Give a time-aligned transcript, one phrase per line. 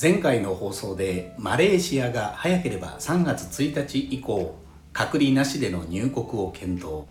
[0.00, 4.54] 前回の放送でマレーシアが早ければ3月1日以降
[4.92, 7.04] 隔離なしでの入国を検討。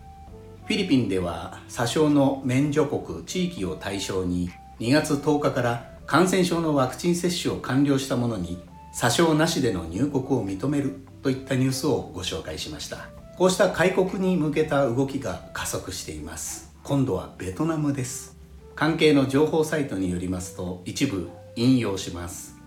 [0.64, 8.58] フィリピンでは詐称の免除国地域を対象に2月10日から感染症のワクチン接種を完了した者に
[8.94, 13.10] 詐称なしでの入国を認めるといったニュースをご紹介しました。
[13.36, 16.74] こうした開国に向けた動きが加速しています。
[16.84, 18.38] 今度はベトナムです。
[18.74, 22.57] 関係の情報サイトによりますと一部引用します。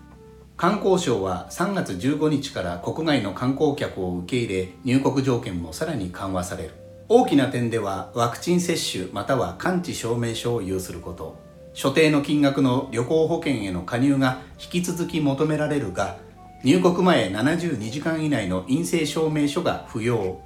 [0.62, 6.70] 観光省は3月15日から国外の観光客を受け入れ入国条件もさらに緩和される。
[7.08, 11.36] 大きな点ではワクチン接種または完治証明書を有すること。
[11.74, 16.18] 所定の金額の旅行保険への加入が引き続き求められるが
[16.62, 20.40] 入国前72時間以内の陰性証明書が不要。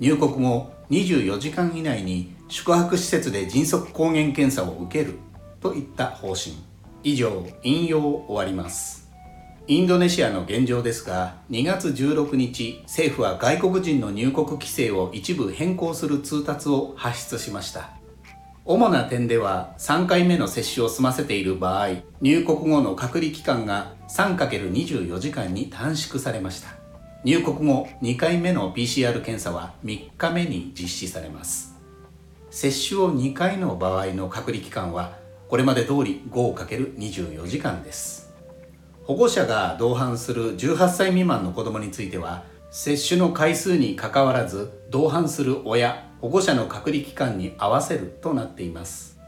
[0.00, 5.20] 入国後24時間以内に宿泊施設で迅速抗原検査を受ける
[5.60, 6.56] といった方針。
[7.04, 9.05] 以上引用終わります。
[9.68, 17.90] インドネシアの現状ですが2月16日政府は外国人の入国規制を一部変更する通達を発出しました。
[18.64, 21.88] 主な点では3回目の接種を済ませている場合
[22.20, 26.68] 入国後の隔離期間が 3×24 時間に短縮されました。
[27.24, 31.74] 入国後2回目の PCR 検査は3日目に実施されます。
[32.50, 38.25] 接種を2回の場合の隔離期間はこれまで通り 5×24 時間です。
[39.06, 42.42] 保護者が同伴する18歳未満の子供については
[42.72, 49.20] 接種の回数にかかわらず同伴する親保護者の隔離期間に合わせるとなっています。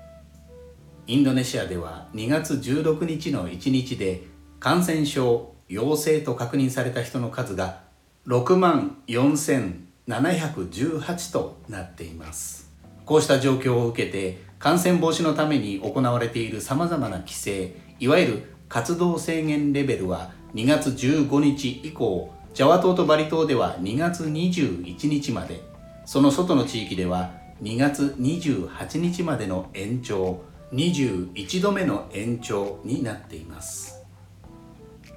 [1.06, 4.24] インドネシアでは2月16日の1日で
[4.58, 7.82] 感染症陽性と確認された人の数が
[8.26, 12.72] 6万4718となっています。
[13.04, 25.60] こうした状況を受けて感染防止のために行われているさまざまな規制いわゆる活動制限レベルは2月15日以降ジャワ島とバリ島では2月21日まで。
[26.06, 30.40] その外の地域では2月28日までの延長
[30.72, 34.02] 21度目の延長になっています。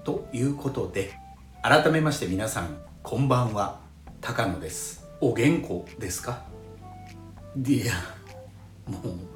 [0.03, 1.13] ということで
[1.63, 3.79] 改めまして皆さんこんばんは。
[4.19, 5.07] 高野です。
[5.21, 6.43] お元気ですか？
[7.65, 7.93] いや
[8.85, 9.30] もう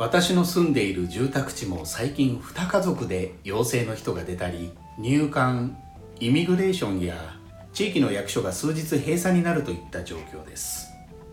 [0.00, 5.76] 私の住んでいる住宅地も最近2家族で陽性の人が出たり入管
[6.18, 7.36] イミグレーションや
[7.74, 10.86] 地域の役所が数日閉鎖になるといった状況です。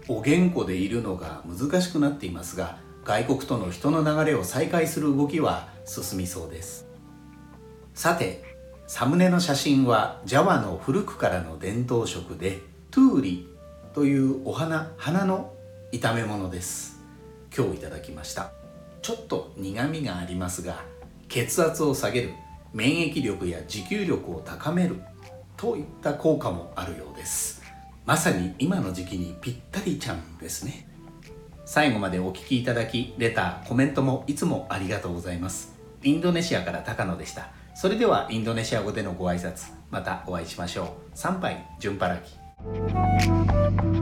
[0.09, 6.89] お元気でいるのが難しくなっていますが外国との人の流れを再開する動きは進みそうです。
[7.93, 8.43] さて
[8.85, 12.59] サムネの写真はジャワの古くからの伝統食で
[12.91, 13.47] トゥーリ
[13.93, 15.53] というお花花の
[15.93, 16.99] 炒め物です。
[17.55, 18.56] 今日いただきました。
[19.07, 20.83] ちょっと苦みがありますが
[21.29, 22.33] 血圧を下げる
[22.73, 25.01] 免疫力や持久力を高める
[25.55, 27.61] といった効果もあるようです。
[28.05, 30.89] まさに今の時期にぴったりちゃんですね。
[31.63, 35.73] 最後までお聴きいただきレターコメントもいつもありがとうございます。
[36.03, 37.51] インドネシアから高野でした。
[37.75, 40.87] それではインドネシア語でのご挨拶またお会いしましょう。
[41.13, 43.96] 参拝順払き。